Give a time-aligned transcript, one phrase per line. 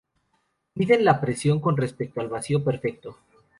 [0.73, 3.19] Miden la presión con respecto al vacío perfecto.